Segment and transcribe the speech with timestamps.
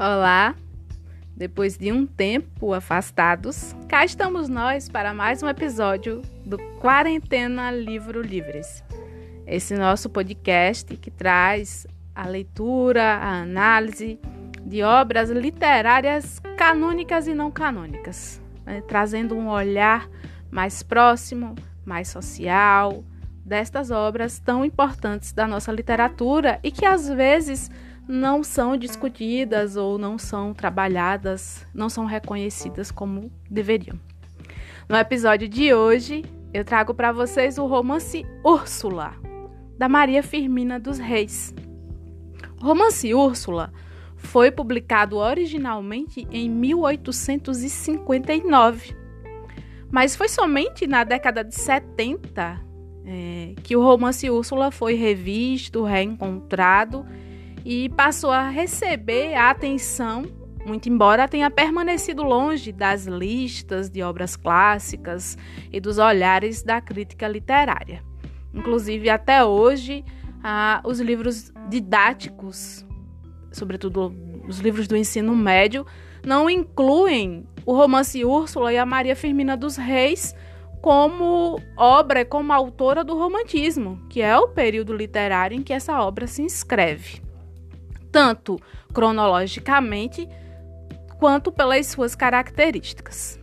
[0.00, 0.54] Olá!
[1.36, 8.22] Depois de um tempo afastados, cá estamos nós para mais um episódio do Quarentena Livro
[8.22, 8.82] Livres.
[9.46, 14.18] Esse nosso podcast que traz a leitura, a análise
[14.64, 18.82] de obras literárias canônicas e não canônicas, né?
[18.88, 20.08] trazendo um olhar
[20.50, 21.54] mais próximo,
[21.84, 23.04] mais social
[23.44, 27.70] destas obras tão importantes da nossa literatura e que às vezes
[28.10, 33.96] não são discutidas ou não são trabalhadas, não são reconhecidas como deveriam.
[34.88, 39.14] No episódio de hoje, eu trago para vocês o romance Úrsula,
[39.78, 41.54] da Maria Firmina dos Reis.
[42.60, 43.72] O romance Úrsula
[44.16, 48.96] foi publicado originalmente em 1859,
[49.90, 52.60] mas foi somente na década de 70
[53.06, 57.06] é, que o romance Úrsula foi revisto, reencontrado
[57.64, 60.24] e passou a receber a atenção,
[60.64, 65.36] muito embora tenha permanecido longe das listas de obras clássicas
[65.72, 68.02] e dos olhares da crítica literária.
[68.52, 70.04] Inclusive, até hoje,
[70.42, 72.84] ah, os livros didáticos,
[73.52, 74.14] sobretudo
[74.48, 75.86] os livros do ensino médio,
[76.26, 80.34] não incluem o romance Úrsula e a Maria Firmina dos Reis
[80.82, 86.26] como obra, como autora do romantismo, que é o período literário em que essa obra
[86.26, 87.29] se inscreve
[88.10, 88.58] tanto
[88.92, 90.28] cronologicamente
[91.18, 93.38] quanto pelas suas características.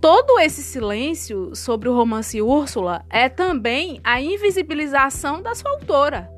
[0.00, 6.30] Todo esse silêncio sobre o romance Úrsula é também a invisibilização da sua autora,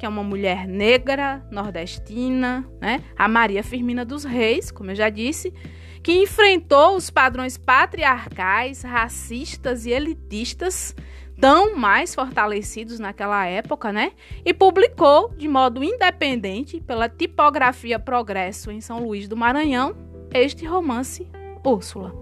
[0.00, 3.04] que é uma mulher negra, nordestina, né?
[3.16, 5.54] a Maria Firmina dos Reis, como eu já disse,
[6.02, 10.92] que enfrentou os padrões patriarcais, racistas e elitistas
[11.40, 14.12] tão mais fortalecidos naquela época, né?
[14.44, 19.96] E publicou de modo independente pela Tipografia Progresso em São Luís do Maranhão
[20.32, 21.26] este romance
[21.64, 22.14] Úrsula.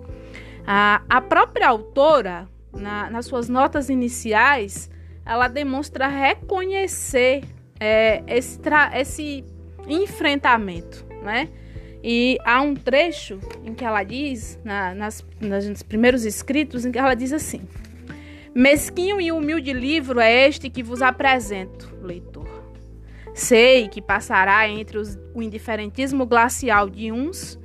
[0.66, 4.90] A, a própria autora, na, nas suas notas iniciais,
[5.24, 7.44] ela demonstra reconhecer
[7.80, 8.60] é, esse,
[8.94, 9.44] esse
[9.88, 11.48] enfrentamento, né?
[12.04, 16.98] E há um trecho em que ela diz, na, nas, nos primeiros escritos, em que
[16.98, 17.62] ela diz assim:
[18.54, 22.46] Mesquinho e humilde livro é este que vos apresento, leitor.
[23.32, 27.58] Sei que passará entre os, o indiferentismo glacial de uns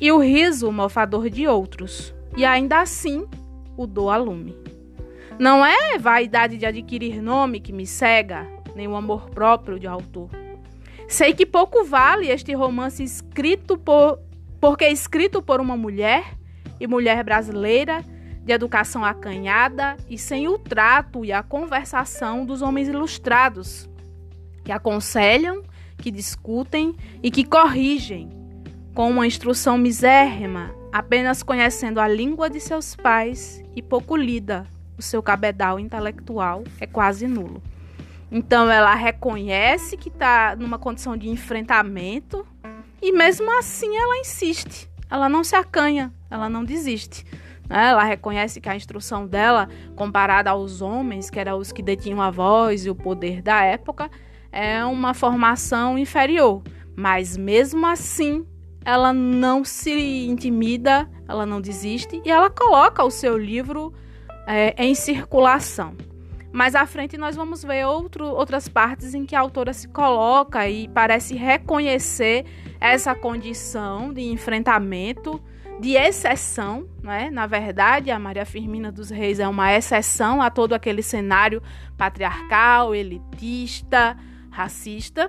[0.00, 3.24] e o riso mofador de outros, e ainda assim
[3.76, 4.56] o dou a lume.
[5.38, 8.44] Não é vaidade de adquirir nome que me cega,
[8.74, 10.28] nem o amor próprio de autor.
[11.06, 14.18] Sei que pouco vale este romance escrito por
[14.60, 16.36] porque escrito por uma mulher
[16.80, 18.04] e mulher brasileira
[18.44, 23.88] de educação acanhada e sem o trato e a conversação dos homens ilustrados,
[24.64, 25.62] que aconselham,
[25.96, 28.30] que discutem e que corrigem,
[28.94, 34.66] com uma instrução misérrima, apenas conhecendo a língua de seus pais e pouco lida,
[34.98, 37.62] o seu cabedal intelectual é quase nulo.
[38.30, 42.46] Então ela reconhece que está numa condição de enfrentamento
[43.00, 47.24] e mesmo assim ela insiste, ela não se acanha, ela não desiste.
[47.72, 47.88] Né?
[47.88, 49.66] Ela reconhece que a instrução dela,
[49.96, 54.10] comparada aos homens, que eram os que detinham a voz e o poder da época,
[54.52, 56.62] é uma formação inferior.
[56.94, 58.46] Mas mesmo assim,
[58.84, 63.94] ela não se intimida, ela não desiste e ela coloca o seu livro
[64.46, 65.96] é, em circulação.
[66.52, 70.68] Mais à frente nós vamos ver outro, outras partes em que a autora se coloca
[70.68, 72.44] e parece reconhecer
[72.78, 75.42] essa condição de enfrentamento
[75.82, 77.28] de exceção, né?
[77.28, 81.60] Na verdade, a Maria Firmina dos Reis é uma exceção a todo aquele cenário
[81.98, 84.16] patriarcal, elitista,
[84.48, 85.28] racista,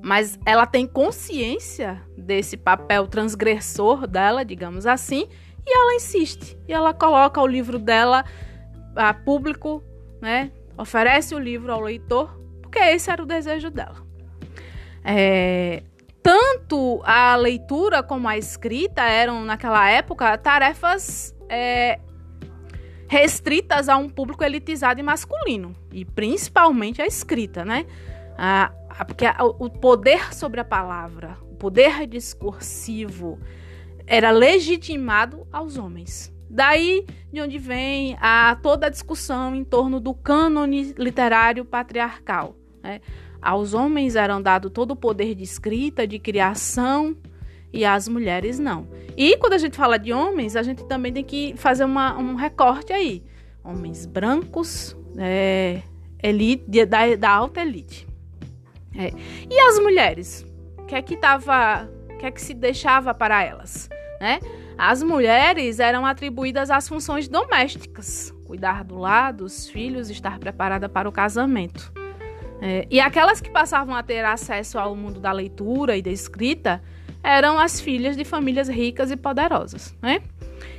[0.00, 5.28] mas ela tem consciência desse papel transgressor dela, digamos assim,
[5.66, 6.56] e ela insiste.
[6.68, 8.24] E ela coloca o livro dela
[8.94, 9.82] a público,
[10.22, 10.52] né?
[10.76, 13.96] Oferece o livro ao leitor, porque esse era o desejo dela.
[15.02, 15.82] É,
[16.28, 21.98] tanto a leitura como a escrita eram, naquela época, tarefas é,
[23.08, 27.86] restritas a um público elitizado e masculino, e principalmente a escrita, né?
[28.36, 33.38] A, a, porque a, o poder sobre a palavra, o poder discursivo,
[34.06, 36.30] era legitimado aos homens.
[36.50, 42.54] Daí de onde vem a, toda a discussão em torno do cânone literário patriarcal.
[42.82, 43.00] Né?
[43.40, 47.16] Aos homens eram dado todo o poder de escrita, de criação,
[47.72, 48.88] e às mulheres não.
[49.16, 52.34] E quando a gente fala de homens, a gente também tem que fazer uma, um
[52.34, 53.22] recorte aí.
[53.62, 55.82] Homens brancos, é,
[56.22, 58.06] elite, da, da alta elite.
[58.96, 59.12] É.
[59.48, 60.46] E as mulheres?
[60.78, 63.88] O que é que estava O que é que se deixava para elas?
[64.20, 64.40] Né?
[64.76, 71.08] As mulheres eram atribuídas às funções domésticas, cuidar do lar, dos filhos, estar preparada para
[71.08, 71.92] o casamento.
[72.60, 76.82] É, e aquelas que passavam a ter acesso ao mundo da leitura e da escrita
[77.22, 79.94] eram as filhas de famílias ricas e poderosas.
[80.02, 80.20] Né?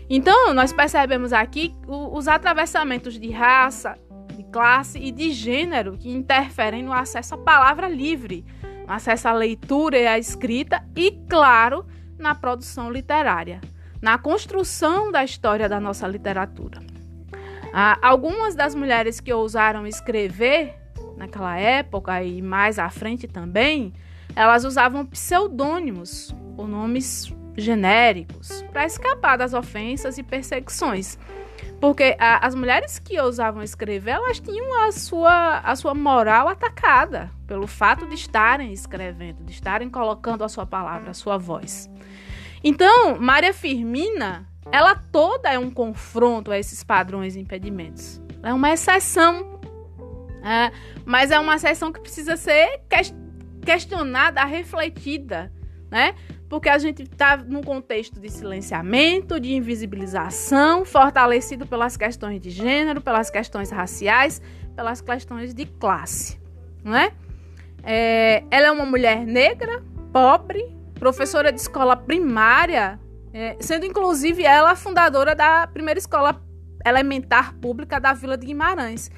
[0.10, 3.98] Então, nós percebemos aqui os atravessamentos de raça,
[4.36, 8.44] de classe e de gênero que interferem no acesso à palavra livre,
[8.88, 11.86] no acesso à leitura e à escrita e, claro,
[12.18, 13.62] na produção literária,
[14.02, 16.82] na construção da história da nossa literatura.
[17.72, 20.76] Ah, algumas das mulheres que ousaram escrever
[21.20, 23.94] naquela época e mais à frente também,
[24.36, 31.20] elas usavam pseudônimos ou nomes genéricos para escapar das ofensas e perseguições.
[31.80, 37.32] Porque a, as mulheres que ousavam escrever, elas tinham a sua, a sua moral atacada
[37.48, 41.90] pelo fato de estarem escrevendo, de estarem colocando a sua palavra, a sua voz.
[42.64, 48.22] Então, Maria Firmina, ela toda é um confronto a esses padrões e impedimentos.
[48.42, 49.59] Ela é uma exceção,
[50.44, 50.72] é,
[51.06, 52.82] mas é uma exceção que precisa ser
[53.64, 55.52] questionada, refletida,
[55.92, 56.16] né?
[56.48, 63.02] Porque a gente está num contexto de silenciamento, de invisibilização, fortalecido pelas questões de gênero,
[63.02, 64.42] pelas questões raciais,
[64.76, 66.40] pelas questões de classe,
[66.84, 67.12] não é?
[68.52, 69.82] ela é uma mulher negra,
[70.12, 70.64] pobre,
[70.96, 73.00] professora de escola primária,
[73.34, 76.42] é, sendo inclusive ela fundadora da primeira escola
[76.86, 79.10] elementar pública da Vila de Guimarães,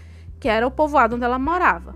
[0.42, 1.96] que era o povoado onde ela morava.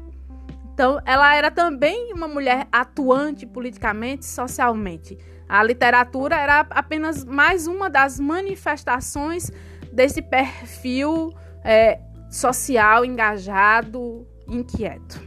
[0.71, 5.17] Então, ela era também uma mulher atuante politicamente, socialmente.
[5.49, 9.51] A literatura era apenas mais uma das manifestações
[9.91, 11.33] desse perfil
[11.63, 11.99] é,
[12.29, 15.19] social engajado, inquieto.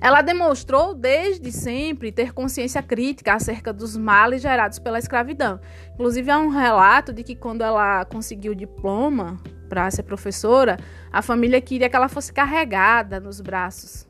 [0.00, 5.60] Ela demonstrou desde sempre ter consciência crítica acerca dos males gerados pela escravidão.
[5.94, 9.36] Inclusive, há um relato de que quando ela conseguiu o diploma
[9.68, 10.78] para ser professora,
[11.12, 14.08] a família queria que ela fosse carregada nos braços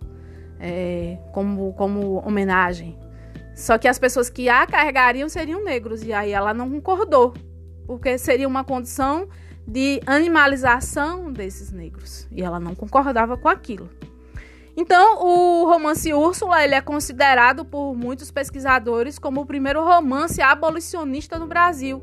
[0.61, 2.99] é, como, como homenagem.
[3.55, 7.35] Só que as pessoas que a carregariam seriam negros, e aí ela não concordou,
[7.87, 9.29] porque seria uma condição
[9.67, 13.91] de animalização desses negros, e ela não concordava com aquilo.
[14.81, 21.37] Então, o romance Úrsula ele é considerado por muitos pesquisadores como o primeiro romance abolicionista
[21.37, 21.99] no Brasil,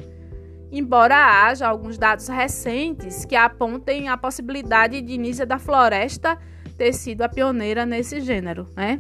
[0.70, 6.38] embora haja alguns dados recentes que apontem a possibilidade de Nízia da Floresta
[6.78, 9.00] ter sido a pioneira nesse gênero, né?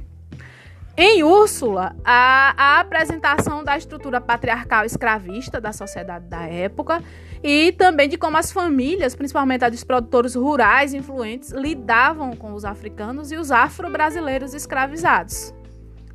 [0.95, 7.03] Em Úrsula, a, a, apresentação da estrutura patriarcal escravista da sociedade da época
[7.43, 12.65] e também de como as famílias, principalmente as dos produtores rurais influentes, lidavam com os
[12.65, 15.53] africanos e os afro-brasileiros escravizados.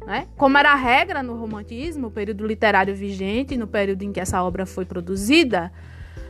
[0.07, 0.27] Né?
[0.37, 4.43] Como era a regra no romantismo, o período literário vigente, no período em que essa
[4.43, 5.71] obra foi produzida,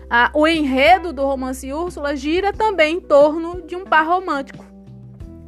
[0.08, 4.64] a, o enredo do romance Úrsula gira também em torno de um par romântico,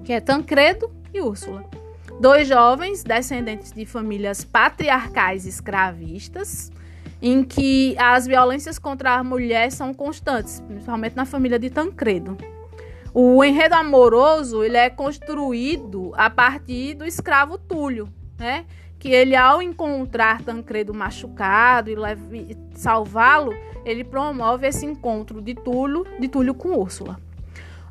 [0.05, 1.65] que é Tancredo e Úrsula.
[2.21, 6.71] Dois jovens descendentes de famílias patriarcais escravistas,
[7.23, 12.37] em que as violências contra a mulher são constantes, principalmente na família de Tancredo.
[13.15, 18.67] O enredo amoroso ele é construído a partir do escravo Túlio, né?
[18.99, 23.53] que ele, ao encontrar Tancredo machucado e salvá-lo,
[23.85, 27.19] ele promove esse encontro de Túlio, de Túlio com Úrsula.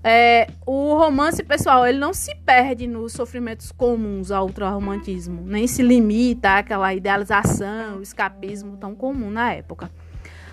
[0.04, 5.84] É, o romance, pessoal, ele não se perde nos sofrimentos comuns ao ultrarromantismo, nem se
[5.84, 9.92] limita àquela idealização, o escapismo tão comum na época.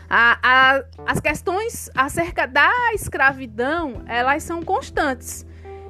[0.09, 5.47] A, a, as questões acerca da escravidão, elas são constantes.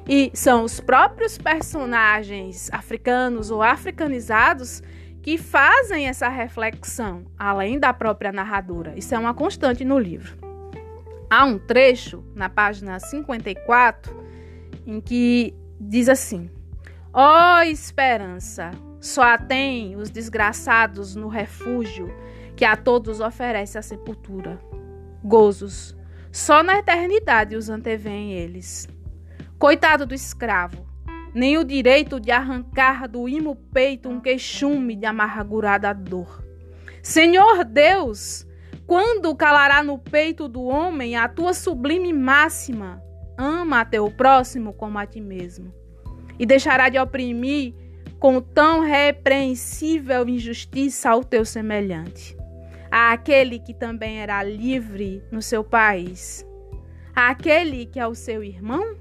[0.07, 4.81] E são os próprios personagens africanos ou africanizados
[5.21, 8.93] que fazem essa reflexão, além da própria narradora.
[8.97, 10.38] Isso é uma constante no livro.
[11.29, 14.23] Há um trecho na página 54
[14.85, 16.49] em que diz assim:
[17.13, 22.07] Ó oh, esperança, só a tem os desgraçados no refúgio
[22.55, 24.59] que a todos oferece a sepultura.
[25.23, 25.95] Gozos,
[26.31, 28.87] só na eternidade os antevêm eles.
[29.57, 30.87] Coitado do escravo,
[31.33, 36.43] nem o direito de arrancar do imo peito um queixume de amargurada dor.
[37.03, 38.45] Senhor Deus,
[38.89, 42.99] quando calará no peito do homem a tua sublime máxima?
[43.37, 45.71] Ama a teu próximo como a ti mesmo.
[46.39, 47.75] E deixará de oprimir
[48.17, 52.35] com tão repreensível injustiça ao teu semelhante.
[52.89, 56.43] A aquele que também era livre no seu país.
[57.15, 58.95] A aquele que é o seu irmão?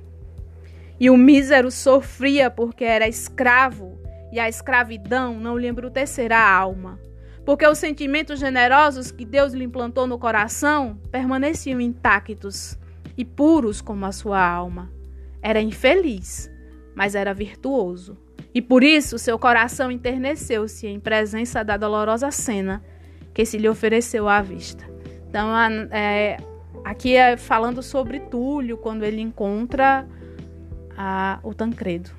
[1.00, 3.98] E o mísero sofria porque era escravo,
[4.30, 7.00] e a escravidão não lhe embrutecera a alma
[7.48, 12.78] porque os sentimentos generosos que Deus lhe implantou no coração permaneciam intactos
[13.16, 14.92] e puros como a sua alma.
[15.40, 16.50] Era infeliz,
[16.94, 18.18] mas era virtuoso.
[18.52, 22.84] E por isso seu coração enterneceu-se em presença da dolorosa cena
[23.32, 24.84] que se lhe ofereceu à vista.
[25.26, 25.48] Então,
[25.90, 26.36] é,
[26.84, 30.06] aqui é falando sobre Túlio, quando ele encontra
[30.94, 32.10] a, o Tancredo.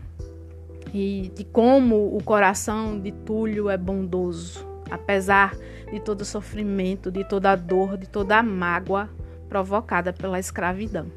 [0.92, 5.56] E de como o coração de Túlio é bondoso, apesar
[5.92, 9.10] de todo o sofrimento, de toda a dor, de toda a mágoa
[9.48, 11.12] provocada pela escravidão.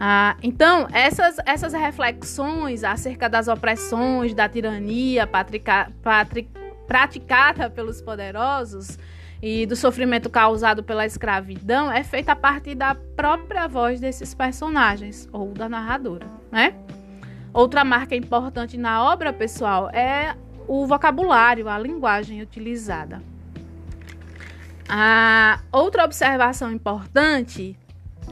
[0.00, 6.48] Ah, então, essas, essas reflexões acerca das opressões, da tirania patrica, patri,
[6.86, 8.98] praticada pelos poderosos
[9.40, 15.28] e do sofrimento causado pela escravidão é feita a partir da própria voz desses personagens
[15.32, 16.74] ou da narradora, né?
[17.52, 20.34] Outra marca importante na obra, pessoal, é
[20.74, 23.22] o vocabulário, a linguagem utilizada.
[24.88, 27.76] A outra observação importante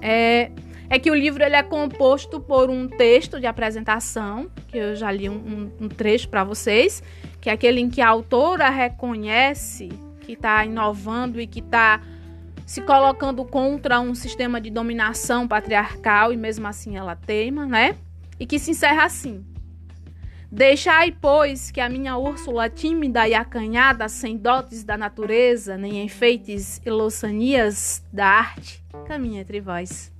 [0.00, 0.50] é,
[0.88, 5.12] é que o livro ele é composto por um texto de apresentação, que eu já
[5.12, 7.02] li um, um, trecho para vocês,
[7.42, 9.90] que é aquele em que a autora reconhece
[10.22, 12.00] que está inovando e que está
[12.64, 17.96] se colocando contra um sistema de dominação patriarcal e mesmo assim ela teima, né?
[18.38, 19.44] E que se encerra assim:
[20.52, 26.82] Deixai, pois, que a minha Úrsula tímida e acanhada, sem dotes da natureza, nem enfeites
[26.84, 30.12] e louçanias da arte, caminhe entre vós.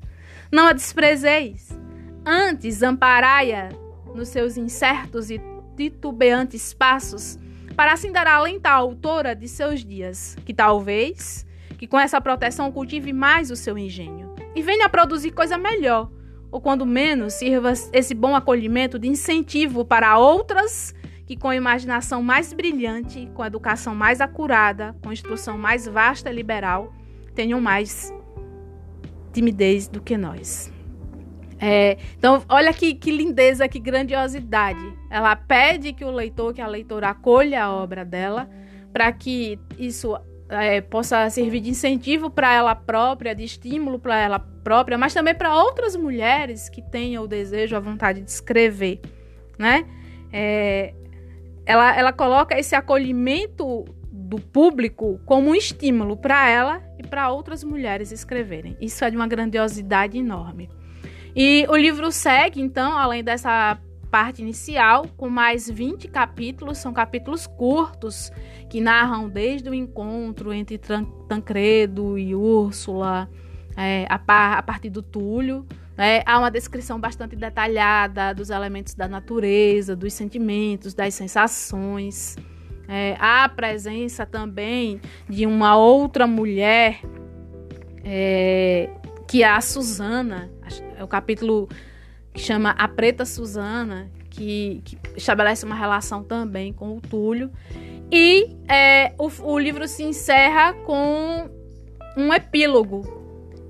[0.53, 1.77] Não a desprezeis,
[2.25, 3.71] antes amparai-a
[4.15, 5.41] nos seus incertos e
[5.77, 7.37] titubeantes passos,
[7.75, 11.45] para assim dar alento à autora de seus dias, que talvez,
[11.77, 16.09] que com essa proteção cultive mais o seu engenho e venha a produzir coisa melhor,
[16.51, 20.95] ou quando menos sirva esse bom acolhimento de incentivo para outras
[21.27, 26.93] que com imaginação mais brilhante, com educação mais acurada, com instrução mais vasta e liberal,
[27.37, 28.13] tenham mais
[29.33, 30.73] timidez do que nós.
[31.61, 34.81] É, então, olha que, que lindeza, que grandiosidade.
[35.09, 38.51] Ela pede que o leitor, que a leitora acolha a obra dela,
[38.93, 40.19] para que isso
[40.51, 45.35] é, possa servir de incentivo para ela própria, de estímulo para ela própria, mas também
[45.35, 49.01] para outras mulheres que tenham o desejo, a vontade de escrever,
[49.59, 49.87] né?
[50.33, 50.95] É,
[51.65, 57.65] ela, ela coloca esse acolhimento do público como um estímulo para ela e para outras
[57.65, 58.77] mulheres escreverem.
[58.81, 60.69] Isso é de uma grandiosidade enorme.
[61.35, 63.79] E o livro segue, então, além dessa
[64.11, 68.33] parte inicial, com mais 20 capítulos, são capítulos curtos
[68.69, 70.79] que narram desde o encontro entre
[71.29, 73.31] Tancredo e Úrsula,
[73.77, 75.65] é, a, par, a, partir do Túlio.
[75.97, 76.23] Né?
[76.27, 82.37] Há uma descrição bastante detalhada dos elementos da natureza, dos sentimentos, das sensações.
[82.89, 87.01] É, há a presença também de uma outra mulher,
[88.05, 88.91] é,
[89.29, 90.51] que é a Susana,
[90.97, 91.69] é o capítulo
[92.33, 97.51] que chama A Preta Susana, que, que estabelece uma relação também com o Túlio.
[98.11, 101.49] E é, o, o livro se encerra com
[102.17, 103.03] um epílogo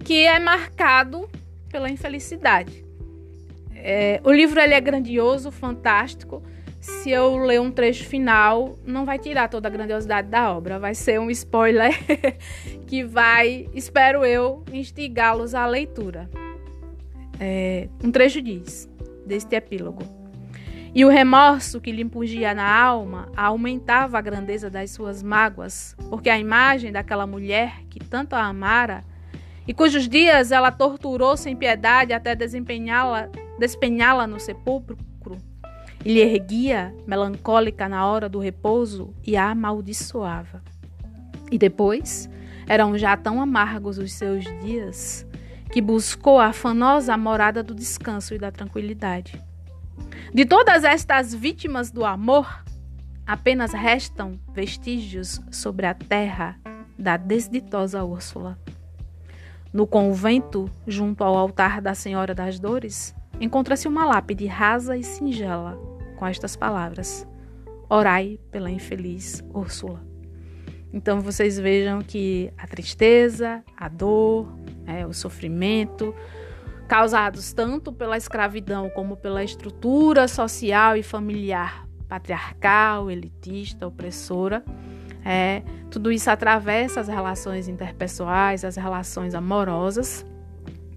[0.05, 1.29] que é marcado
[1.71, 2.85] pela infelicidade.
[3.75, 6.43] É, o livro ele é grandioso, fantástico.
[6.81, 10.79] Se eu ler um trecho final, não vai tirar toda a grandiosidade da obra.
[10.79, 11.93] Vai ser um spoiler
[12.87, 16.29] que vai, espero eu, instigá-los à leitura.
[17.43, 18.87] É, um trecho diz,
[19.27, 20.03] deste epílogo.
[20.95, 26.29] E o remorso que lhe impugia na alma aumentava a grandeza das suas mágoas, porque
[26.29, 29.05] a imagem daquela mulher que tanto a amara
[29.67, 34.99] e cujos dias ela torturou sem piedade até desempenhá-la, despenhá-la no sepulcro,
[36.05, 40.63] lhe erguia, melancólica na hora do repouso, e a amaldiçoava.
[41.53, 42.29] E depois,
[42.67, 45.27] eram já tão amargos os seus dias,
[45.71, 49.41] que buscou a afanosa morada do descanso e da tranquilidade.
[50.35, 52.65] De todas estas vítimas do amor,
[53.27, 56.59] apenas restam vestígios sobre a terra
[56.99, 58.59] da desditosa Úrsula.
[59.73, 65.79] No convento, junto ao altar da Senhora das Dores, encontra-se uma lápide rasa e singela,
[66.17, 67.27] com estas palavras:
[67.89, 70.11] Orai pela infeliz Úrsula.
[70.93, 74.53] Então vocês vejam que a tristeza, a dor,
[74.91, 76.15] é, o sofrimento,
[76.89, 84.65] causados tanto pela escravidão como pela estrutura social e familiar patriarcal, elitista, opressora,
[85.25, 90.27] é, tudo isso atravessa as relações interpessoais, as relações amorosas.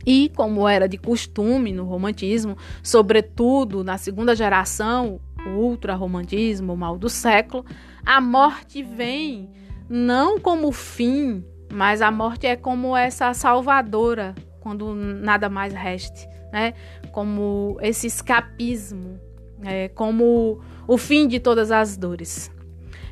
[0.06, 6.98] E, como era de costume no romantismo, sobretudo na segunda geração, o ultra-romantismo, o mal
[6.98, 7.64] do século,
[8.06, 9.50] a morte vem
[9.88, 11.44] não como fim,
[11.74, 16.74] mas a morte é como essa salvadora quando nada mais reste, né?
[17.12, 19.20] Como esse escapismo,
[19.62, 22.50] é, como o fim de todas as dores.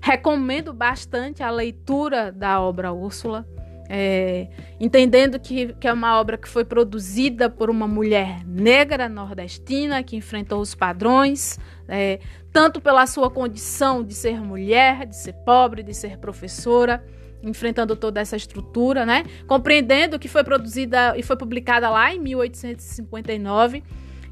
[0.01, 3.45] Recomendo bastante a leitura da obra Úrsula,
[3.89, 4.47] é,
[4.79, 10.15] entendendo que, que é uma obra que foi produzida por uma mulher negra nordestina que
[10.15, 12.21] enfrentou os padrões, é,
[12.53, 17.03] tanto pela sua condição de ser mulher, de ser pobre, de ser professora,
[17.43, 19.23] enfrentando toda essa estrutura, né?
[19.47, 23.83] Compreendendo que foi produzida e foi publicada lá em 1859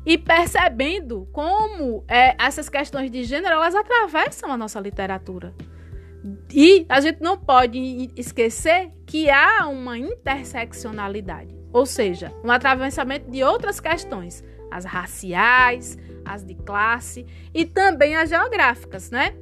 [0.06, 5.54] e percebendo como é, essas questões de gênero elas atravessam a nossa literatura.
[6.54, 13.44] E a gente não pode esquecer que há uma interseccionalidade, ou seja, um atravessamento de
[13.44, 19.34] outras questões, as raciais, as de classe e também as geográficas, né?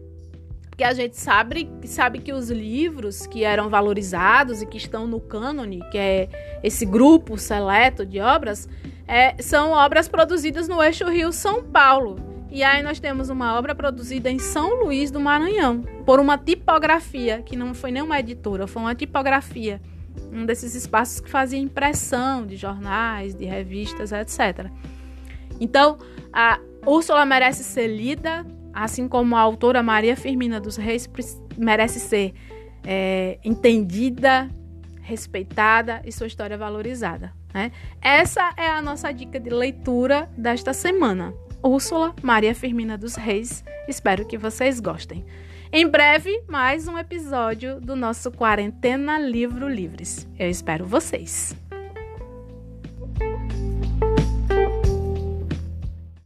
[0.77, 5.19] Porque a gente sabe, sabe que os livros que eram valorizados e que estão no
[5.19, 6.29] cânone, que é
[6.61, 8.69] esse grupo seleto de obras,
[9.07, 12.19] é, são obras produzidas no eixo Rio-São Paulo.
[12.51, 17.41] E aí nós temos uma obra produzida em São Luís do Maranhão, por uma tipografia,
[17.41, 19.81] que não foi nem uma editora, foi uma tipografia.
[20.31, 24.69] Um desses espaços que fazia impressão de jornais, de revistas, etc.
[25.59, 25.97] Então,
[26.31, 28.45] a Úrsula merece ser lida,
[28.83, 31.09] assim como a autora Maria Firmina dos Reis
[31.57, 32.33] merece ser
[32.85, 34.49] é, entendida,
[35.01, 37.33] respeitada e sua história valorizada.
[37.53, 37.71] Né?
[37.99, 41.33] Essa é a nossa dica de leitura desta semana.
[41.63, 43.63] Úrsula Maria Firmina dos Reis.
[43.87, 45.25] Espero que vocês gostem.
[45.71, 50.27] Em breve, mais um episódio do nosso Quarentena Livro Livres.
[50.37, 51.55] Eu espero vocês.